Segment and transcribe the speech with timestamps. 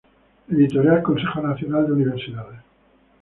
[0.49, 2.59] Editorial Consejo Nacional de Universidades.